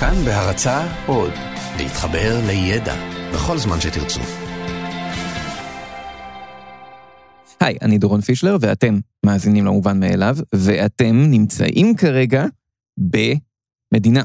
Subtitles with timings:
[0.00, 1.32] כאן בהרצה עוד,
[1.78, 2.94] להתחבר לידע
[3.34, 4.20] בכל זמן שתרצו.
[7.60, 12.46] היי, אני דורון פישלר, ואתם מאזינים למובן מאליו, ואתם נמצאים כרגע
[12.98, 14.22] במדינה.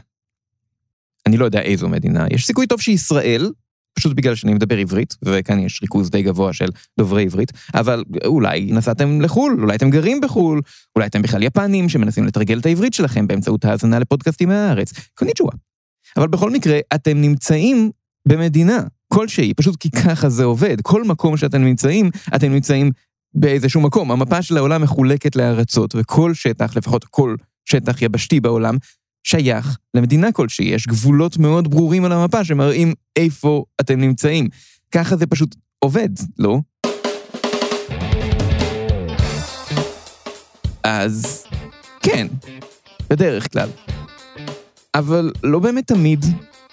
[1.25, 3.51] אני לא יודע איזו מדינה, יש סיכוי טוב שישראל,
[3.93, 6.67] פשוט בגלל שאני מדבר עברית, וכאן יש ריכוז די גבוה של
[6.99, 10.61] דוברי עברית, אבל אולי נסעתם לחו"ל, אולי אתם גרים בחו"ל,
[10.95, 14.93] אולי אתם בכלל יפנים שמנסים לתרגל את העברית שלכם באמצעות האזנה לפודקאסטים מהארץ.
[15.13, 15.53] קוניצ'ואה.
[16.17, 17.91] אבל בכל מקרה, אתם נמצאים
[18.27, 20.81] במדינה כלשהי, פשוט כי ככה זה עובד.
[20.81, 22.91] כל מקום שאתם נמצאים, אתם נמצאים
[23.33, 24.11] באיזשהו מקום.
[24.11, 27.35] המפה של העולם מחולקת לארצות, וכל שטח, לפחות כל
[27.65, 28.77] שטח יבשתי בעולם,
[29.29, 30.65] שייך למדינה כלשהי.
[30.65, 34.49] יש גבולות מאוד ברורים על המפה שמראים איפה אתם נמצאים.
[34.91, 36.59] ככה זה פשוט עובד, לא?
[40.83, 41.45] אז
[42.01, 42.27] כן,
[43.09, 43.69] בדרך כלל.
[44.95, 46.25] אבל לא באמת תמיד,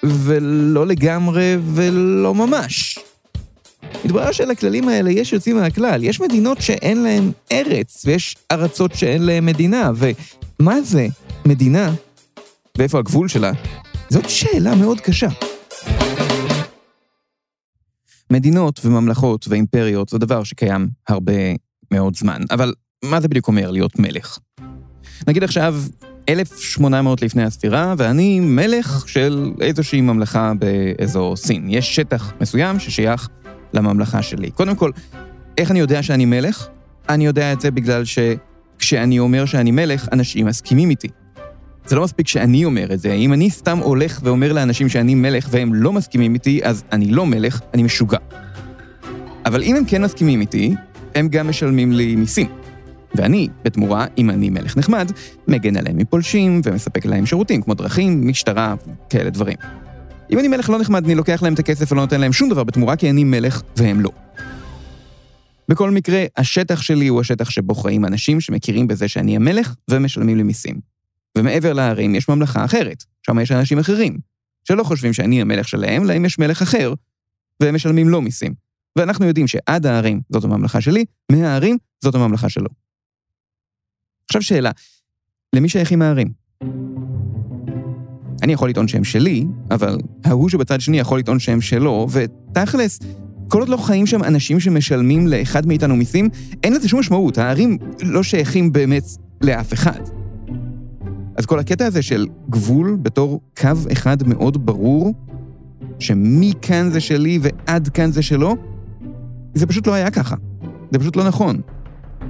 [0.03, 2.99] ולא לגמרי, ולא ממש.
[4.05, 6.05] מתברר שלכללים האלה יש יוצאים מהכלל.
[6.05, 11.07] יש מדינות שאין להן ארץ, ויש ארצות שאין להן מדינה, ומה זה
[11.47, 11.93] מדינה,
[12.79, 13.53] ואיפה הגבול שלה,
[14.09, 15.29] זאת שאלה מאוד קשה.
[18.31, 21.33] מדינות וממלכות ואימפריות זה דבר שקיים הרבה
[21.91, 22.73] מאוד זמן, אבל
[23.05, 24.39] מה זה בדיוק אומר להיות מלך?
[25.29, 25.75] נגיד עכשיו
[26.29, 31.67] 1800 לפני הספירה, ואני מלך של איזושהי ממלכה באזור סין.
[31.69, 33.29] יש שטח מסוים ששייך
[33.73, 34.51] לממלכה שלי.
[34.51, 34.91] קודם כל,
[35.59, 36.69] איך אני יודע שאני מלך?
[37.09, 41.09] אני יודע את זה בגלל שכשאני אומר שאני מלך, אנשים מסכימים איתי.
[41.87, 45.49] זה לא מספיק שאני אומר את זה, אם אני סתם הולך ואומר לאנשים שאני מלך
[45.51, 48.19] והם לא מסכימים איתי, אז אני לא מלך, אני משוגע.
[49.47, 50.75] אבל אם הם כן מסכימים איתי,
[51.15, 52.49] הם גם משלמים לי מיסים.
[53.15, 55.13] ואני, בתמורה, אם אני מלך נחמד,
[55.49, 58.75] מגן עליהם מפולשים ומספק להם שירותים כמו דרכים, משטרה,
[59.11, 59.57] כאלה דברים.
[60.31, 62.65] אם אני מלך לא נחמד, אני לוקח להם את הכסף ולא נותן להם שום דבר
[62.65, 64.11] בתמורה, כי אני מלך והם לא.
[65.69, 70.43] בכל מקרה, השטח שלי הוא השטח שבו חיים אנשים שמכירים בזה שאני המלך ומשלמים לי
[70.43, 70.96] מיסים.
[71.37, 74.19] ומעבר להרים יש ממלכה אחרת, שם יש אנשים אחרים,
[74.69, 76.95] שלא חושבים שאני המלך שלהם, להם יש מלך אחר,
[77.61, 78.55] והם משלמים לו מיסים.
[78.97, 82.69] ואנחנו יודעים שעד הערים זאת הממלכה שלי, מהערים זאת הממלכה שלו.
[84.25, 84.71] עכשיו שאלה,
[85.53, 86.33] למי שייכים הערים?
[88.43, 92.99] אני יכול לטעון שהם שלי, אבל ההוא שבצד שני יכול לטעון שהם שלו, ותכלס,
[93.49, 96.29] כל עוד לא חיים שם אנשים שמשלמים לאחד מאיתנו מיסים,
[96.63, 99.05] אין לזה שום משמעות, הערים לא שייכים באמת
[99.41, 100.16] לאף אחד.
[101.37, 105.15] אז כל הקטע הזה של גבול בתור קו אחד מאוד ברור,
[105.99, 108.57] שמכאן זה שלי ועד כאן זה שלו,
[109.55, 110.37] זה פשוט לא היה ככה.
[110.93, 111.61] זה פשוט לא נכון.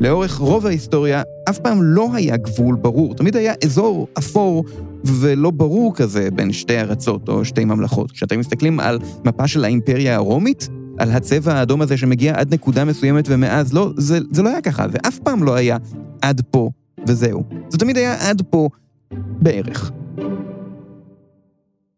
[0.01, 4.65] לאורך רוב ההיסטוריה אף פעם לא היה גבול ברור, תמיד היה אזור אפור
[5.05, 8.11] ולא ברור כזה בין שתי ארצות או שתי ממלכות.
[8.11, 10.69] כשאתם מסתכלים על מפה של האימפריה הרומית,
[10.99, 14.89] על הצבע האדום הזה שמגיע עד נקודה מסוימת ומאז לא, זה, זה לא היה ככה,
[14.89, 15.77] זה אף פעם לא היה
[16.23, 16.71] עד פה
[17.09, 17.45] וזהו.
[17.69, 18.69] זה תמיד היה עד פה
[19.13, 19.91] בערך.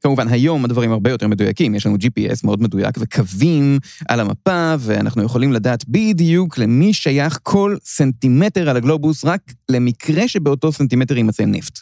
[0.00, 5.22] כמובן, היום הדברים הרבה יותר מדויקים, יש לנו GPS מאוד מדויק וקווים על המפה, ואנחנו
[5.22, 11.78] יכולים לדעת בדיוק למי שייך כל סנטימטר על הגלובוס, רק למקרה שבאותו סנטימטר יימצא נפט.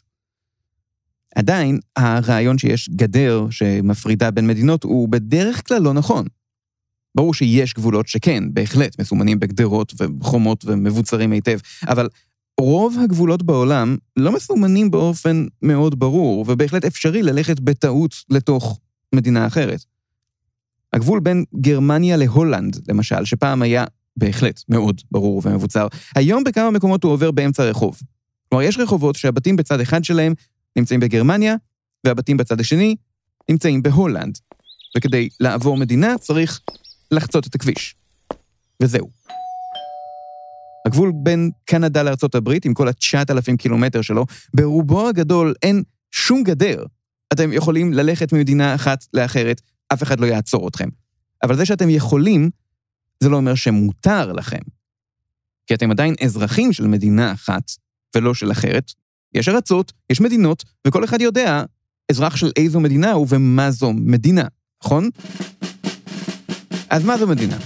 [1.35, 6.27] עדיין, הרעיון שיש גדר שמפרידה בין מדינות הוא בדרך כלל לא נכון.
[7.15, 11.59] ברור שיש גבולות שכן, בהחלט, מסומנים בגדרות וחומות ומבוצרים היטב,
[11.89, 12.09] אבל
[12.61, 18.81] רוב הגבולות בעולם לא מסומנים באופן מאוד ברור, ובהחלט אפשרי ללכת בטעות לתוך
[19.15, 19.85] מדינה אחרת.
[20.93, 23.85] הגבול בין גרמניה להולנד, למשל, שפעם היה
[24.17, 28.01] בהחלט מאוד ברור ומבוצר, היום בכמה מקומות הוא עובר באמצע הרחוב.
[28.49, 30.35] כלומר, יש רחובות שהבתים בצד אחד שלהם
[30.77, 31.55] נמצאים בגרמניה,
[32.05, 32.97] והבתים בצד השני
[33.51, 34.39] נמצאים בהולנד.
[34.97, 36.61] וכדי לעבור מדינה צריך
[37.11, 37.95] לחצות את הכביש.
[38.83, 39.16] וזהו.
[40.87, 42.03] הגבול בין קנדה
[42.35, 46.85] הברית, עם כל ה-9,000 קילומטר שלו, ברובו הגדול אין שום גדר.
[47.33, 49.61] אתם יכולים ללכת ממדינה אחת לאחרת,
[49.93, 50.89] אף אחד לא יעצור אתכם.
[51.43, 52.51] אבל זה שאתם יכולים,
[53.23, 54.59] זה לא אומר שמותר לכם.
[55.67, 57.71] כי אתם עדיין אזרחים של מדינה אחת,
[58.17, 58.93] ולא של אחרת.
[59.35, 61.65] יש ארצות, יש מדינות, וכל אחד יודע
[62.11, 64.45] אזרח של איזו מדינה הוא ומה זו מדינה,
[64.85, 65.11] נכון?
[66.91, 67.57] אז מה זו מדינה?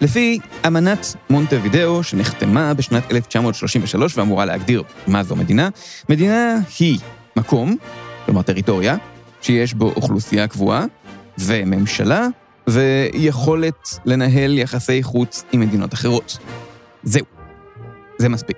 [0.00, 5.68] לפי אמנת מונטווידאו, שנחתמה בשנת 1933 ואמורה להגדיר מה זו מדינה,
[6.08, 6.98] מדינה היא
[7.36, 7.76] מקום,
[8.24, 8.96] כלומר טריטוריה,
[9.40, 10.84] שיש בו אוכלוסייה קבועה,
[11.38, 12.26] וממשלה,
[12.66, 16.38] ויכולת לנהל יחסי חוץ עם מדינות אחרות.
[17.02, 17.24] זהו.
[18.18, 18.56] זה מספיק.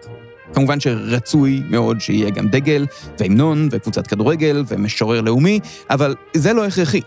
[0.54, 2.86] כמובן שרצוי מאוד שיהיה גם דגל,
[3.18, 5.60] והמנון, וקבוצת כדורגל, ומשורר לאומי,
[5.90, 7.00] אבל זה לא הכרחי.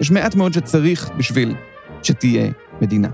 [0.00, 1.54] יש מעט מאוד שצריך בשביל
[2.02, 2.50] שתהיה
[2.80, 3.08] מדינה.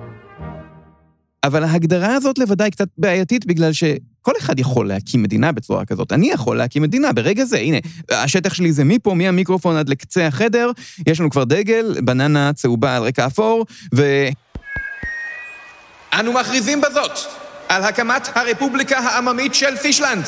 [1.44, 6.12] אבל ההגדרה הזאת לבדה קצת בעייתית בגלל שכל אחד יכול להקים מדינה בצורה כזאת.
[6.12, 7.78] אני יכול להקים מדינה ברגע זה, הנה,
[8.10, 10.70] השטח שלי זה מפה, מהמיקרופון עד לקצה החדר,
[11.06, 14.28] יש לנו כבר דגל, בננה צהובה על רקע אפור, ו...
[16.12, 17.18] אנו מכריזים בזאת
[17.68, 20.24] על הקמת הרפובליקה העממית של פישלנד.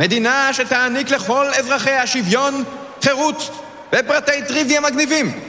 [0.00, 2.64] מדינה שתעניק לכל אזרחיה שוויון,
[3.02, 3.50] חירות
[3.94, 5.40] ופרטי טריוויה מגניבים.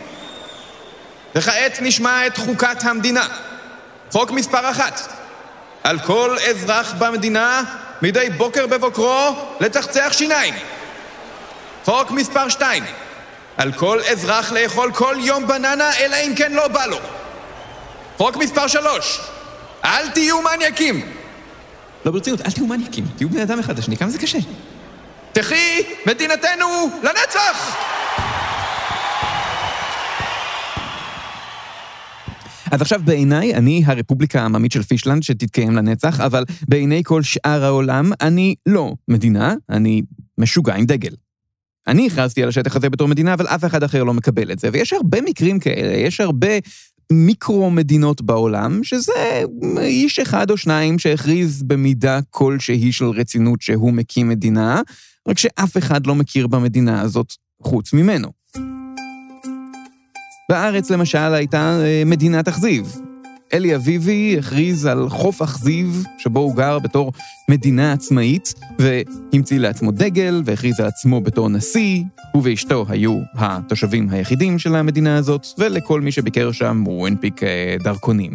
[1.35, 3.27] וכעת נשמע את חוקת המדינה.
[4.15, 5.13] חוק מספר אחת,
[5.83, 7.63] על כל אזרח במדינה
[8.01, 10.53] מדי בוקר בבוקרו לצחצח שיניים.
[11.85, 12.83] חוק מספר שתיים,
[13.57, 16.97] על כל אזרח לאכול כל יום בננה אלא אם כן לא בא לו.
[18.17, 19.19] חוק מספר שלוש,
[19.85, 21.11] אל תהיו מניאקים.
[22.05, 24.39] לא ברצינות, אל תהיו מניאקים, תהיו בני אדם אחד לשני, כמה זה קשה.
[25.33, 27.75] תחי מדינתנו לנצח!
[32.75, 38.11] אז עכשיו בעיניי, אני הרפובליקה העממית של פישלנד שתתקיים לנצח, אבל בעיני כל שאר העולם,
[38.21, 40.01] אני לא מדינה, אני
[40.37, 41.15] משוגע עם דגל.
[41.87, 44.69] אני הכרזתי על השטח הזה בתור מדינה, אבל אף אחד אחר לא מקבל את זה.
[44.73, 46.47] ויש הרבה מקרים כאלה, יש הרבה
[47.11, 49.43] מיקרו-מדינות בעולם, שזה
[49.79, 54.81] איש אחד או שניים שהכריז במידה כלשהי של רצינות שהוא מקים מדינה,
[55.27, 57.33] רק שאף אחד לא מכיר במדינה הזאת
[57.63, 58.44] חוץ ממנו.
[60.49, 62.95] בארץ למשל הייתה אה, מדינת אכזיב.
[63.53, 67.11] אלי אביבי הכריז על חוף אכזיב, שבו הוא גר בתור
[67.49, 72.03] מדינה עצמאית, והמציא לעצמו דגל, והכריז על עצמו בתור נשיא.
[72.31, 77.75] הוא ואשתו היו התושבים היחידים של המדינה הזאת, ולכל מי שביקר שם הוא הנפיק אה,
[77.83, 78.33] דרכונים.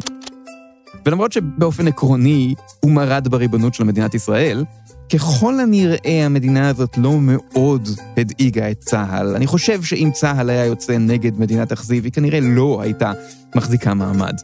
[1.07, 4.65] ולמרות שבאופן עקרוני הוא מרד בריבונות של מדינת ישראל,
[5.13, 9.37] ככל הנראה המדינה הזאת לא מאוד הדאיגה את צה"ל.
[9.37, 13.13] אני חושב שאם צה"ל היה יוצא נגד מדינת אכזיב, היא כנראה לא הייתה
[13.55, 14.41] מחזיקה מעמד.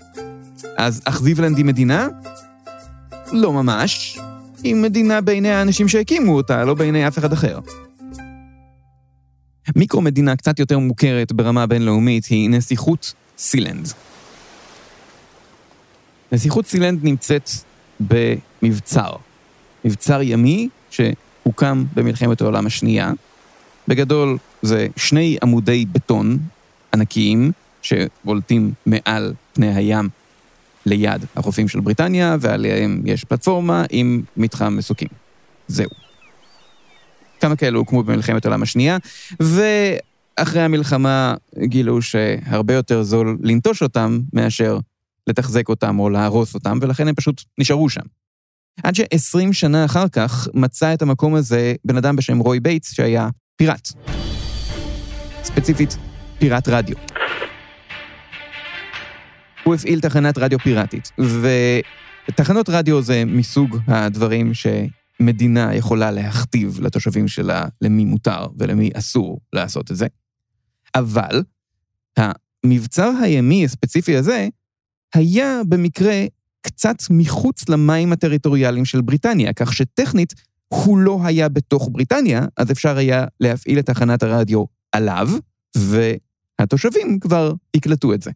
[0.76, 2.08] אז אכזיבלנד היא מדינה?
[3.32, 4.18] לא ממש.
[4.62, 7.58] היא מדינה בעיני האנשים שהקימו אותה, לא בעיני אף אחד אחר.
[9.76, 13.88] מיקרו-מדינה קצת יותר מוכרת ברמה בינלאומית היא נסיכות סילנד.
[16.32, 17.50] נסיכות סילנד נמצאת
[18.00, 19.25] במבצר.
[19.86, 23.12] מבצר ימי שהוקם במלחמת העולם השנייה.
[23.88, 26.38] בגדול זה שני עמודי בטון
[26.94, 27.52] ענקיים
[27.82, 30.08] שבולטים מעל פני הים
[30.86, 35.08] ליד החופים של בריטניה, ועליהם יש פלטפורמה עם מנחת מסוקים.
[35.68, 35.90] זהו.
[37.40, 38.96] כמה כאלו הוקמו במלחמת העולם השנייה,
[39.40, 41.34] ואחרי המלחמה
[41.64, 44.78] גילו שהרבה יותר זול לנטוש אותם מאשר
[45.26, 48.06] לתחזק אותם או להרוס אותם, ולכן הם פשוט נשארו שם.
[48.82, 53.28] עד ש-20 שנה אחר כך מצא את המקום הזה בן אדם בשם רוי בייטס, שהיה
[53.56, 53.88] פיראט.
[55.42, 55.96] ספציפית,
[56.38, 56.96] פיראט רדיו.
[59.64, 61.10] הוא הפעיל תחנת רדיו פיראטית,
[62.28, 69.90] ותחנות רדיו זה מסוג הדברים שמדינה יכולה להכתיב לתושבים שלה למי מותר ולמי אסור לעשות
[69.90, 70.06] את זה.
[70.94, 71.42] אבל
[72.16, 74.48] המבצר הימי הספציפי הזה
[75.14, 76.24] היה במקרה
[76.66, 80.34] קצת מחוץ למים הטריטוריאליים של בריטניה, כך שטכנית
[80.68, 85.28] הוא לא היה בתוך בריטניה, אז אפשר היה להפעיל את תחנת הרדיו עליו,
[85.76, 88.30] והתושבים כבר יקלטו את זה.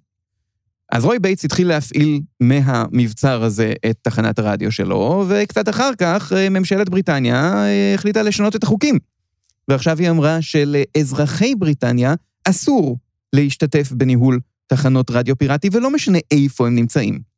[0.92, 6.48] אז רוי בייטס התחיל להפעיל מהמבצר הזה את תחנת הרדיו שלו, וקצת אחר כך אה,
[6.48, 8.98] ממשלת בריטניה אה, החליטה לשנות את החוקים.
[9.68, 12.14] ועכשיו היא אמרה שלאזרחי בריטניה
[12.44, 12.98] אסור
[13.32, 17.29] להשתתף בניהול תחנות רדיו פיראטי, ולא משנה איפה הם נמצאים.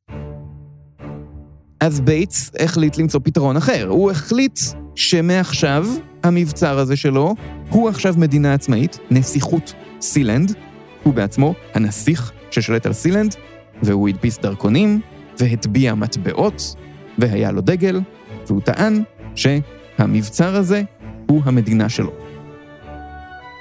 [1.83, 3.87] אז בייטס החליט למצוא פתרון אחר.
[3.89, 4.61] הוא החליט
[4.95, 5.87] שמעכשיו,
[6.23, 7.35] המבצר הזה שלו,
[7.71, 10.55] הוא עכשיו מדינה עצמאית, נסיכות סילנד,
[11.03, 13.35] הוא בעצמו הנסיך ששולט על סילנד,
[13.83, 15.01] והוא הדפיס דרכונים,
[15.39, 16.75] והטביע מטבעות,
[17.19, 18.01] והיה לו דגל,
[18.47, 19.03] והוא טען
[19.35, 20.83] שהמבצר הזה
[21.29, 22.12] הוא המדינה שלו.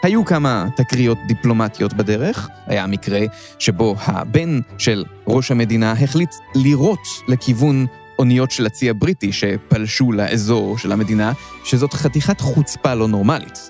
[0.03, 3.19] היו כמה תקריות דיפלומטיות בדרך, היה מקרה
[3.59, 7.85] שבו הבן של ראש המדינה החליט לירות לכיוון
[8.21, 13.69] אוניות של הצי הבריטי שפלשו לאזור של המדינה, שזאת חתיכת חוצפה לא נורמלית.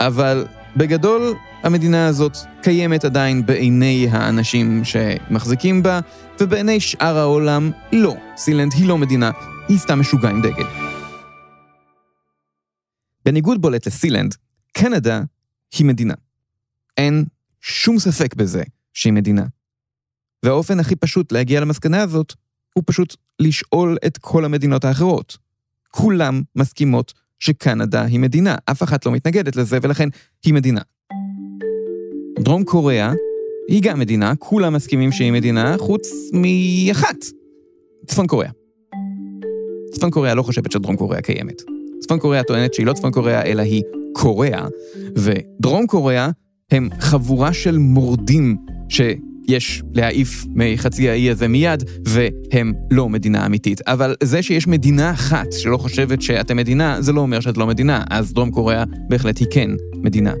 [0.00, 0.46] אבל
[0.76, 6.00] בגדול, המדינה הזאת קיימת עדיין בעיני האנשים שמחזיקים בה,
[6.40, 8.16] ובעיני שאר העולם, לא.
[8.36, 9.30] סילנד היא לא מדינה,
[9.68, 10.66] היא סתם משוגע עם דגל.
[13.24, 14.34] בניגוד בולט לסילנד,
[14.72, 15.22] קנדה
[15.78, 16.14] היא מדינה.
[16.96, 17.24] אין
[17.60, 18.62] שום ספק בזה
[18.94, 19.44] שהיא מדינה.
[20.42, 22.34] והאופן הכי פשוט להגיע למסקנה הזאת
[22.74, 25.36] הוא פשוט לשאול את כל המדינות האחרות.
[25.88, 28.56] כולם מסכימות שקנדה היא מדינה.
[28.64, 30.08] אף אחת לא מתנגדת לזה, ולכן
[30.44, 30.80] היא מדינה.
[32.38, 33.12] דרום קוריאה
[33.68, 37.16] היא גם מדינה, כולם מסכימים שהיא מדינה, חוץ מאחת,
[38.06, 38.50] צפון קוריאה.
[39.92, 41.62] צפון קוריאה לא חושבת שדרום קוריאה קיימת.
[42.00, 44.66] צפון קוריאה טוענת שהיא לא צפון קוריאה, אלא היא קוריאה,
[45.16, 46.30] ודרום קוריאה
[46.70, 48.56] הם חבורה של מורדים
[49.46, 53.80] שיש להעיף מחצי האי הזה מיד, והם לא מדינה אמיתית.
[53.88, 58.04] אבל זה שיש מדינה אחת שלא חושבת שאתם מדינה, זה לא אומר שאת לא מדינה,
[58.10, 60.34] אז דרום קוריאה בהחלט היא כן מדינה.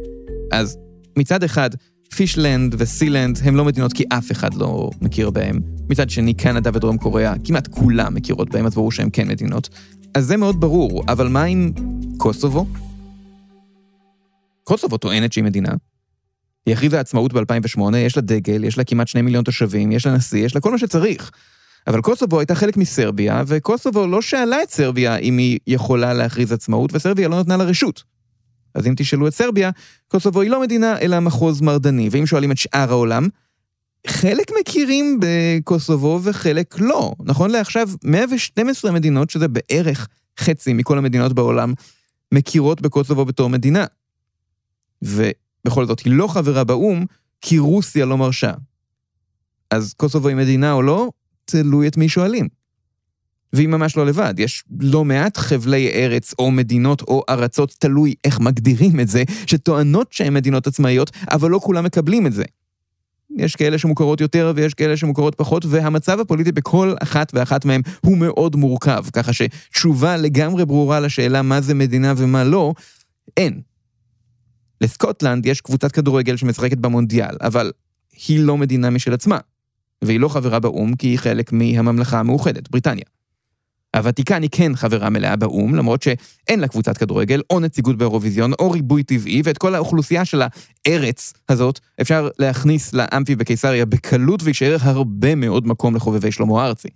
[0.52, 0.78] אז
[1.16, 1.70] מצד אחד,
[2.14, 5.60] פישלנד וסילנד הם לא מדינות כי אף אחד לא מכיר בהם.
[5.90, 9.68] מצד שני, קנדה ודרום קוריאה, כמעט כולם מכירות בהם, אז ברור שהם כן מדינות.
[10.14, 11.72] אז זה מאוד ברור, אבל מה עם
[12.16, 12.66] קוסובו?
[14.64, 15.72] קוסובו טוענת שהיא מדינה.
[16.66, 20.12] היא הכריזה עצמאות ב-2008, יש לה דגל, יש לה כמעט שני מיליון תושבים, יש לה
[20.12, 21.30] נשיא, יש לה כל מה שצריך.
[21.86, 26.90] אבל קוסובו הייתה חלק מסרביה, וקוסובו לא שאלה את סרביה אם היא יכולה להכריז עצמאות,
[26.94, 28.02] וסרביה לא נתנה לה רשות.
[28.74, 29.70] אז אם תשאלו את סרביה,
[30.08, 32.08] קוסובו היא לא מדינה, אלא מחוז מרדני.
[32.12, 33.28] ואם שואלים את שאר העולם,
[34.06, 37.12] חלק מכירים בקוסובו וחלק לא.
[37.24, 40.08] נכון לעכשיו, 112 מדינות, שזה בערך
[40.40, 41.72] חצי מכל המדינות בעולם,
[42.32, 43.84] מכירות בקוסובו בתור מדינה.
[45.64, 47.04] ובכל זאת, היא לא חברה באו"ם,
[47.40, 48.52] כי רוסיה לא מרשה.
[49.70, 51.10] אז קוסובו היא מדינה או לא,
[51.44, 52.48] תלוי את מי שואלים.
[53.52, 58.40] והיא ממש לא לבד, יש לא מעט חבלי ארץ או מדינות או ארצות, תלוי איך
[58.40, 62.44] מגדירים את זה, שטוענות שהן מדינות עצמאיות, אבל לא כולם מקבלים את זה.
[63.36, 68.18] יש כאלה שמוכרות יותר ויש כאלה שמוכרות פחות, והמצב הפוליטי בכל אחת ואחת מהן הוא
[68.18, 72.74] מאוד מורכב, ככה שתשובה לגמרי ברורה לשאלה מה זה מדינה ומה לא,
[73.36, 73.60] אין.
[74.82, 77.72] לסקוטלנד יש קבוצת כדורגל שמשחקת במונדיאל, אבל
[78.28, 79.38] היא לא מדינה משל עצמה,
[80.04, 83.04] והיא לא חברה באו"ם כי היא חלק מהממלכה המאוחדת, בריטניה.
[83.96, 88.70] הוותיקן היא כן חברה מלאה באו"ם, למרות שאין לה קבוצת כדורגל, או נציגות באירוויזיון, או
[88.70, 95.34] ריבוי טבעי, ואת כל האוכלוסייה של הארץ הזאת אפשר להכניס לאמפי בקיסריה בקלות, ויישאר הרבה
[95.34, 96.88] מאוד מקום לחובבי שלמה ארצי.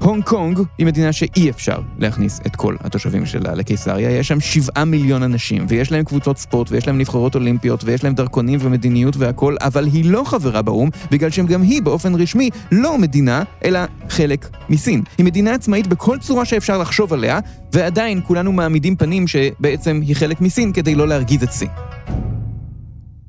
[0.00, 4.10] הונג קונג היא מדינה שאי אפשר להכניס את כל התושבים שלה לקיסריה.
[4.10, 8.14] יש שם שבעה מיליון אנשים, ויש להם קבוצות ספורט, ויש להם נבחרות אולימפיות, ויש להם
[8.14, 13.42] דרכונים ומדיניות והכול, אבל היא לא חברה באו"ם, בגלל שגם היא באופן רשמי לא מדינה,
[13.64, 15.02] אלא חלק מסין.
[15.18, 17.38] היא מדינה עצמאית בכל צורה שאפשר לחשוב עליה,
[17.72, 21.68] ועדיין כולנו מעמידים פנים שבעצם היא חלק מסין כדי לא להרגיז את סין.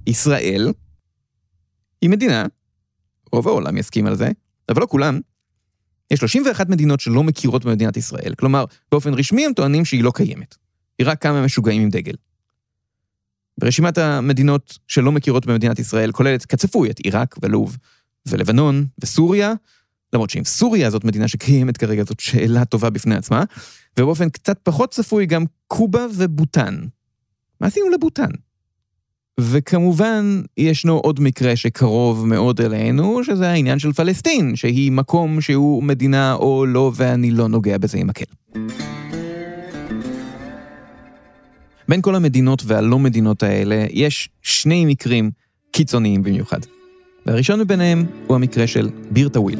[0.08, 0.74] ישראל
[2.02, 2.46] היא מדינה,
[3.32, 4.30] רוב העולם יסכים על זה,
[4.70, 5.31] אבל לא כולם.
[6.12, 10.56] יש 31 מדינות שלא מכירות במדינת ישראל, כלומר, באופן רשמי הם טוענים שהיא לא קיימת.
[11.00, 12.14] היא רק כמה משוגעים עם דגל.
[13.58, 17.78] ברשימת המדינות שלא מכירות במדינת ישראל כוללת כצפוי את עיראק ולוב
[18.26, 19.54] ולבנון וסוריה,
[20.14, 23.44] למרות שאם סוריה זאת מדינה שקיימת כרגע זאת שאלה טובה בפני עצמה,
[24.00, 26.76] ובאופן קצת פחות צפוי גם קובה ובוטן.
[27.62, 28.32] מה עשינו לבוטן?
[29.40, 36.34] וכמובן, ישנו עוד מקרה שקרוב מאוד אלינו, שזה העניין של פלסטין, שהיא מקום שהוא מדינה
[36.34, 38.26] או לא, ואני לא נוגע בזה עם מקל.
[41.90, 45.32] בין כל המדינות והלא מדינות האלה, יש שני מקרים
[45.72, 46.60] קיצוניים במיוחד.
[47.26, 49.60] והראשון מביניהם הוא המקרה של בירטוויל.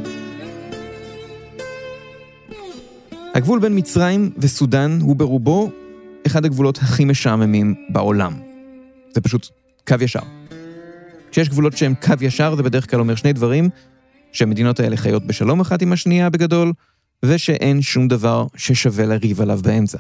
[3.34, 5.70] הגבול בין מצרים וסודאן הוא ברובו
[6.28, 8.34] אחד הגבולות הכי משעממים בעולם.
[9.14, 10.20] זה פשוט קו ישר.
[11.32, 13.70] כשיש גבולות שהם קו ישר, זה בדרך כלל אומר שני דברים,
[14.32, 16.74] שהמדינות האלה חיות בשלום אחת עם השנייה בגדול,
[17.26, 19.98] ושאין שום דבר ששווה לריב עליו באמצע.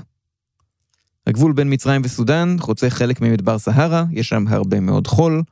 [1.27, 5.43] הגבול בין מצרים וסודאן חוצה חלק ממדבר סהרה, יש שם הרבה מאוד חול,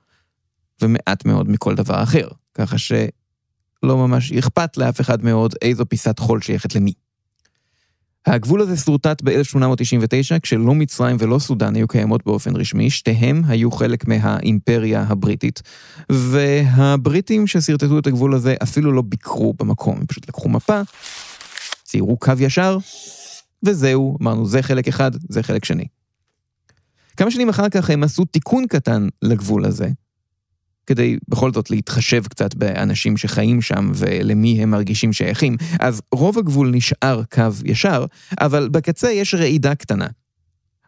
[0.82, 6.42] ומעט מאוד מכל דבר אחר, ככה שלא ממש אכפת לאף אחד מאוד איזו פיסת חול
[6.42, 6.94] שייכת למי.
[8.26, 14.08] הגבול הזה שורטט ב-1899, כשלא מצרים ולא סודאן היו קיימות באופן רשמי, שתיהם היו חלק
[14.08, 15.62] מהאימפריה הבריטית,
[16.12, 20.82] והבריטים ששרטטו את הגבול הזה אפילו לא ביקרו במקום, הם פשוט לקחו מפה,
[21.84, 22.78] ציירו קו ישר,
[23.64, 25.86] וזהו, אמרנו, זה חלק אחד, זה חלק שני.
[27.18, 29.88] כמה שנים אחר כך הם עשו תיקון קטן לגבול הזה,
[30.90, 35.58] כדי בכל זאת להתחשב קצת באנשים שחיים שם ולמי הם מרגישים שייכים.
[35.80, 38.06] אז רוב הגבול נשאר קו ישר,
[38.42, 40.08] אבל בקצה יש רעידה קטנה.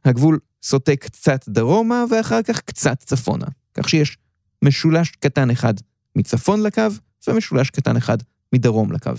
[0.06, 4.18] הגבול סוטה קצת דרומה ואחר כך קצת צפונה, כך שיש
[4.64, 5.74] משולש קטן אחד
[6.16, 6.82] מצפון לקו
[7.28, 8.18] ומשולש קטן אחד
[8.54, 9.12] מדרום לקו.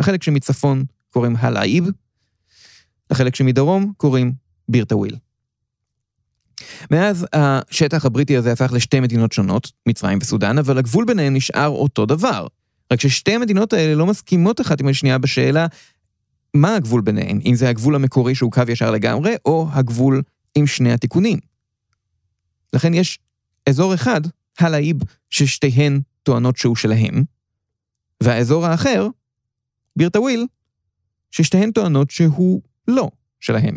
[0.00, 1.84] לחלק שמצפון קוראים הלאיב,
[3.10, 4.32] לחלק שמדרום קוראים
[4.68, 5.16] בירטוויל.
[6.90, 12.06] מאז השטח הבריטי הזה הפך לשתי מדינות שונות, מצרים וסודאן, אבל הגבול ביניהם נשאר אותו
[12.06, 12.46] דבר.
[12.92, 15.66] רק ששתי המדינות האלה לא מסכימות אחת עם השנייה בשאלה
[16.54, 20.22] מה הגבול ביניהם, אם זה הגבול המקורי שהוא קו ישר לגמרי, או הגבול
[20.54, 21.38] עם שני התיקונים.
[22.72, 23.18] לכן יש
[23.68, 24.20] אזור אחד,
[24.58, 24.96] הלאיב,
[25.30, 27.24] ששתיהן טוענות שהוא שלהם,
[28.22, 29.08] והאזור האחר,
[29.96, 30.46] בירטוויל,
[31.30, 33.76] ששתיהן טוענות שהוא לא שלהם.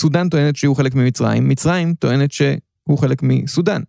[0.00, 3.82] סודאן טוענת שהוא חלק ממצרים, מצרים טוענת שהוא חלק מסודאן.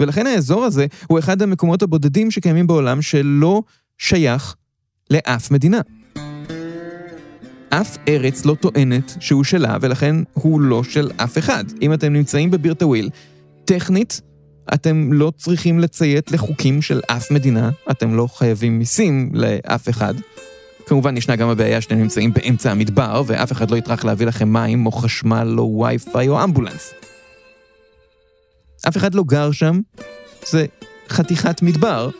[0.00, 3.62] ולכן האזור הזה הוא אחד המקומות הבודדים שקיימים בעולם שלא
[3.98, 4.56] שייך
[5.10, 5.80] לאף מדינה.
[7.68, 11.64] אף ארץ לא טוענת שהוא שלה, ולכן הוא לא של אף אחד.
[11.82, 13.10] אם אתם נמצאים בבירטוויל,
[13.64, 14.20] טכנית,
[14.74, 20.14] אתם לא צריכים לציית לחוקים של אף מדינה, אתם לא חייבים מיסים לאף אחד.
[20.90, 24.86] כמובן, ישנה גם הבעיה שאתם נמצאים באמצע המדבר, ואף אחד לא יטרח להביא לכם מים,
[24.86, 26.92] או חשמל, או וי-פיי, או אמבולנס.
[28.88, 29.80] אף אחד לא גר שם,
[30.46, 30.66] זה
[31.08, 32.10] חתיכת מדבר,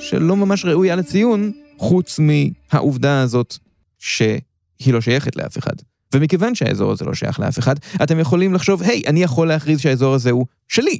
[0.00, 3.56] שלא ממש ראויה לציון, חוץ מהעובדה הזאת
[3.98, 5.74] שהיא לא שייכת לאף אחד.
[6.14, 10.14] ומכיוון שהאזור הזה לא שייך לאף אחד, אתם יכולים לחשוב, היי, אני יכול להכריז שהאזור
[10.14, 10.98] הזה הוא שלי,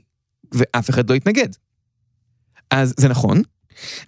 [0.52, 1.48] ואף אחד לא יתנגד.
[2.70, 3.42] אז זה נכון,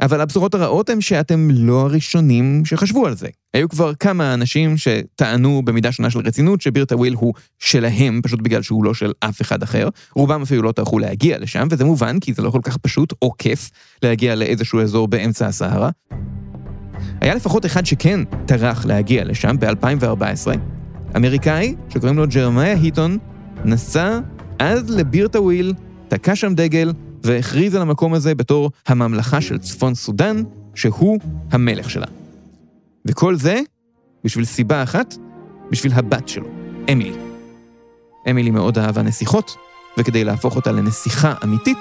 [0.01, 3.29] אבל הבשורות הרעות הן שאתם לא הראשונים שחשבו על זה.
[3.55, 8.63] היו כבר כמה אנשים שטענו במידה שונה של רצינות שבירטה וויל הוא שלהם, פשוט בגלל
[8.63, 9.89] שהוא לא של אף אחד אחר.
[10.15, 13.33] רובם אפילו לא טרחו להגיע לשם, וזה מובן, כי זה לא כל כך פשוט או
[13.39, 13.71] כיף
[14.03, 15.91] להגיע לאיזשהו אזור באמצע הסהרה.
[17.21, 20.51] היה לפחות אחד שכן טרח להגיע לשם ב-2014,
[21.17, 23.19] אמריקאי שקוראים לו ג'רמיה היטון,
[23.65, 24.19] נסע
[24.59, 25.75] עד לבירטה וויל,
[26.09, 30.43] תקע שם דגל, והכריז על המקום הזה בתור הממלכה של צפון סודאן,
[30.75, 31.19] שהוא
[31.51, 32.07] המלך שלה.
[33.07, 33.61] וכל זה
[34.25, 35.15] בשביל סיבה אחת,
[35.71, 36.49] בשביל הבת שלו,
[36.93, 37.19] אמילי.
[38.31, 39.57] אמילי מאוד אהבה נסיכות,
[39.99, 41.79] וכדי להפוך אותה לנסיכה אמיתית,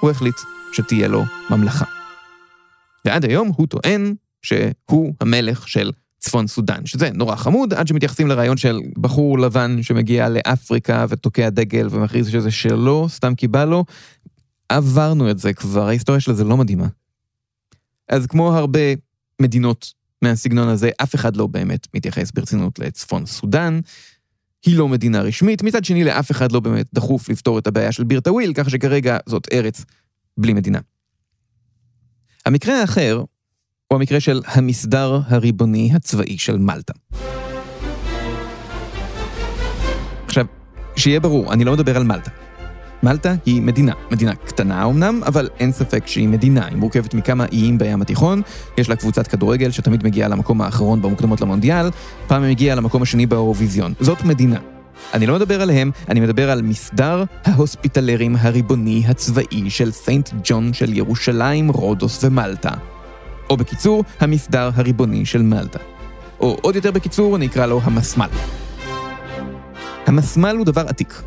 [0.00, 0.36] הוא החליט
[0.72, 1.84] שתהיה לו ממלכה.
[3.04, 8.56] ועד היום הוא טוען שהוא המלך של צפון סודאן, שזה נורא חמוד, עד שמתייחסים לרעיון
[8.56, 13.84] של בחור לבן שמגיע לאפריקה ותוקע דגל ומכריז שזה שלו, סתם כי בא לו,
[14.76, 16.86] עברנו את זה כבר, ההיסטוריה של זה לא מדהימה.
[18.08, 18.80] אז כמו הרבה
[19.42, 23.80] מדינות מהסגנון הזה, אף אחד לא באמת מתייחס ברצינות לצפון סודאן.
[24.66, 28.04] היא לא מדינה רשמית, מצד שני לאף אחד לא באמת דחוף לפתור את הבעיה של
[28.04, 29.84] בירטה וויל, ככה שכרגע זאת ארץ
[30.38, 30.78] בלי מדינה.
[32.46, 33.24] המקרה האחר
[33.88, 36.92] הוא המקרה של המסדר הריבוני הצבאי של מלטה.
[40.26, 40.46] עכשיו,
[40.96, 42.41] שיהיה ברור, אני לא מדבר על מלטה.
[43.02, 46.66] מלטה היא מדינה, מדינה קטנה אמנם, אבל אין ספק שהיא מדינה.
[46.66, 48.42] היא מורכבת מכמה איים בים התיכון,
[48.78, 51.90] יש לה קבוצת כדורגל שתמיד מגיעה למקום האחרון במוקדמות למונדיאל,
[52.26, 53.94] פעם היא מגיעה למקום השני באירוויזיון.
[54.00, 54.58] זאת מדינה.
[55.14, 60.92] אני לא מדבר עליהם, אני מדבר על מסדר ההוספיטלרים הריבוני הצבאי של סנט ג'ון של
[60.92, 62.70] ירושלים, רודוס ומלטה.
[63.50, 65.78] או בקיצור, המסדר הריבוני של מלטה.
[66.40, 68.28] או עוד יותר בקיצור, אני אקרא לו המסמל.
[70.06, 71.22] המסמל הוא דבר עתיק.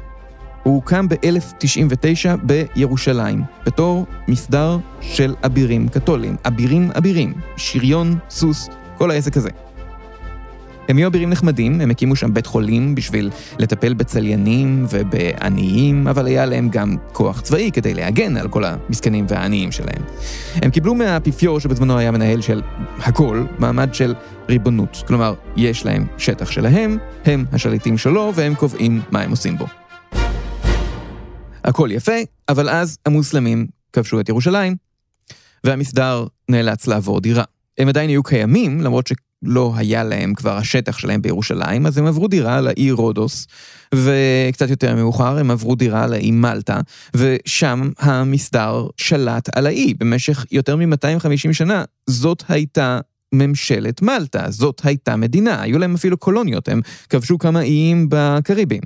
[0.66, 6.36] הוא הוקם ב-1099 בירושלים, בתור מסדר של אבירים קתולים.
[6.48, 9.50] אבירים אבירים, שריון, סוס, כל העסק הזה.
[10.90, 16.46] הם היו אבירים נחמדים, הם הקימו שם בית חולים בשביל לטפל בצליינים ובעניים, אבל היה
[16.46, 20.02] להם גם כוח צבאי כדי להגן על כל המסכנים והעניים שלהם.
[20.56, 22.62] הם קיבלו מהאפיפיור שבזמנו היה מנהל של
[23.00, 24.14] הכל, מעמד של
[24.50, 25.04] ריבונות.
[25.08, 29.66] כלומר, יש להם שטח שלהם, הם השליטים שלו והם קובעים מה הם עושים בו.
[31.66, 32.16] הכל יפה,
[32.50, 34.76] אבל אז המוסלמים כבשו את ירושלים,
[35.64, 37.44] והמסדר נאלץ לעבור דירה.
[37.78, 42.28] הם עדיין היו קיימים, למרות שלא היה להם כבר השטח שלהם בירושלים, אז הם עברו
[42.28, 43.48] דירה לאי רודוס,
[43.96, 46.80] וקצת יותר מאוחר הם עברו דירה לאי מלטה,
[47.16, 51.84] ושם המסדר שלט על האי במשך יותר מ-250 שנה.
[52.10, 53.00] זאת הייתה
[53.34, 58.82] ממשלת מלטה, זאת הייתה מדינה, היו להם אפילו קולוניות, הם כבשו כמה איים בקריבים.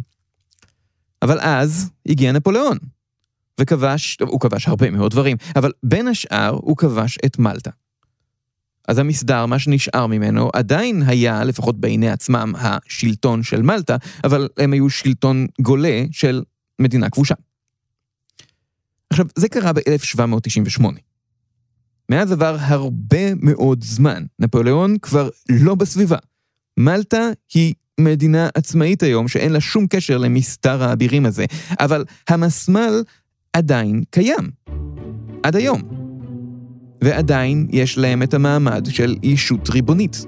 [1.21, 2.77] אבל אז הגיע נפוליאון,
[3.59, 7.71] וכבש, הוא כבש הרבה מאוד דברים, אבל בין השאר הוא כבש את מלטה.
[8.87, 14.73] אז המסדר, מה שנשאר ממנו, עדיין היה, לפחות בעיני עצמם, השלטון של מלטה, אבל הם
[14.73, 16.43] היו שלטון גולה של
[16.79, 17.35] מדינה כבושה.
[19.09, 20.83] עכשיו, זה קרה ב-1798.
[22.09, 26.17] מאז עבר הרבה מאוד זמן, נפוליאון כבר לא בסביבה.
[26.77, 31.45] מלטה היא מדינה עצמאית היום שאין לה שום קשר למסתר האבירים הזה,
[31.79, 33.03] אבל המסמל
[33.53, 34.49] עדיין קיים.
[35.43, 35.81] עד היום.
[37.01, 40.25] ועדיין יש להם את המעמד של ישות ריבונית.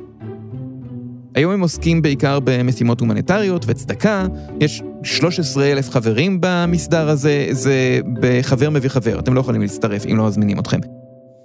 [1.35, 4.25] היום הם עוסקים בעיקר במשימות הומניטריות וצדקה,
[4.59, 10.17] יש 13 אלף חברים במסדר הזה, זה בחבר מביא חבר, אתם לא יכולים להצטרף אם
[10.17, 10.79] לא מזמינים אתכם.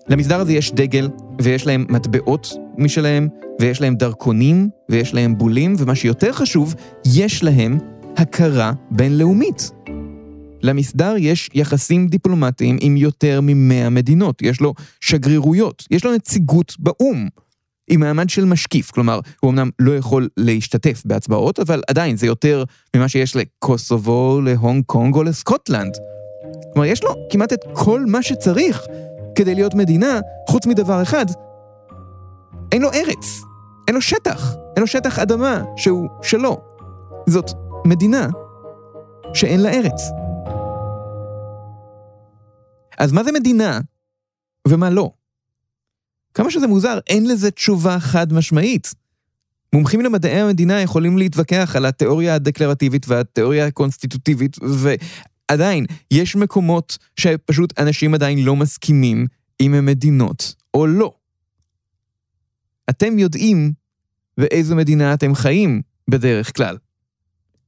[0.08, 1.08] למסדר הזה יש דגל,
[1.40, 3.28] ויש להם מטבעות משלהם,
[3.60, 6.74] ויש להם דרכונים, ויש להם בולים, ומה שיותר חשוב,
[7.14, 7.78] יש להם
[8.16, 9.70] הכרה בינלאומית.
[10.62, 17.28] למסדר יש יחסים דיפלומטיים עם יותר מ-100 מדינות, יש לו שגרירויות, יש לו נציגות באו"ם.
[17.90, 22.64] עם מעמד של משקיף, כלומר, הוא אמנם לא יכול להשתתף בהצבעות, אבל עדיין זה יותר
[22.96, 25.96] ממה שיש לקוסובו, להונג קונג או לסקוטלנד.
[26.72, 28.86] כלומר, יש לו כמעט את כל מה שצריך
[29.36, 30.20] כדי להיות מדינה,
[30.50, 31.26] חוץ מדבר אחד,
[32.72, 33.42] אין לו ארץ,
[33.88, 36.60] אין לו שטח, אין לו שטח אדמה שהוא שלו.
[37.28, 37.50] זאת
[37.84, 38.28] מדינה
[39.34, 40.00] שאין לה ארץ.
[42.98, 43.80] אז מה זה מדינה
[44.68, 45.10] ומה לא?
[46.34, 48.94] כמה שזה מוזר, אין לזה תשובה חד משמעית.
[49.72, 54.56] מומחים למדעי המדינה יכולים להתווכח על התיאוריה הדקלרטיבית והתיאוריה הקונסטיטוטיבית,
[55.50, 59.26] ועדיין, יש מקומות שפשוט אנשים עדיין לא מסכימים
[59.60, 61.14] אם הם מדינות או לא.
[62.90, 63.72] אתם יודעים
[64.38, 66.76] באיזו מדינה אתם חיים בדרך כלל.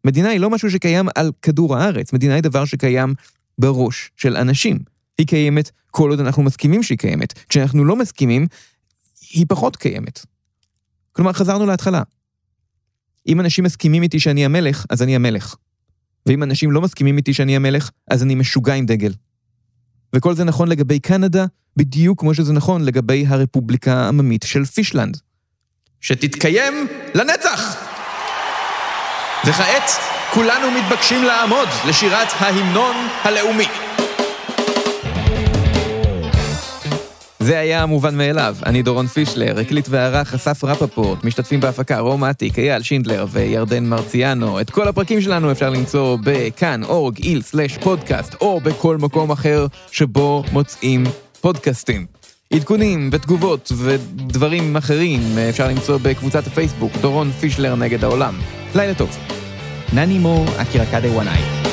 [0.04, 3.14] מדינה היא לא משהו שקיים על כדור הארץ, מדינה היא דבר שקיים
[3.58, 4.78] בראש של אנשים.
[5.18, 7.32] היא קיימת כל עוד אנחנו מסכימים שהיא קיימת.
[7.48, 8.46] כשאנחנו לא מסכימים,
[9.30, 10.26] היא פחות קיימת.
[11.12, 12.02] כלומר, חזרנו להתחלה.
[13.26, 15.56] אם אנשים מסכימים איתי שאני המלך, אז אני המלך.
[16.26, 19.12] ואם אנשים לא מסכימים איתי שאני המלך, אז אני משוגע עם דגל.
[20.12, 21.44] וכל זה נכון לגבי קנדה,
[21.76, 25.16] בדיוק כמו שזה נכון לגבי הרפובליקה העממית של פישלנד.
[26.00, 27.76] שתתקיים לנצח!
[29.46, 29.90] וכעת
[30.35, 33.88] כולנו מתבקשים לעמוד לשירת ההמנון הלאומי.
[37.48, 42.58] זה היה המובן מאליו, אני דורון פישלר, הקליט וערך אסף רפפורט, משתתפים בהפקה רום אטיק,
[42.58, 44.61] אייל שינדלר וירדן מרציאנו.
[44.61, 49.66] את כל הפרקים שלנו אפשר למצוא בכאן org il slash פודקאסט, או בכל מקום אחר
[49.90, 51.04] שבו מוצאים
[51.40, 52.06] פודקאסטים.
[52.52, 58.34] עדכונים ותגובות ודברים אחרים אפשר למצוא בקבוצת הפייסבוק דורון פישלר נגד העולם.
[58.74, 59.18] לילה טוב.
[59.92, 61.67] נני מו אקירקדה וואנאי